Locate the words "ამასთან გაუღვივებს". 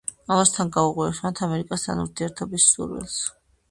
0.35-1.21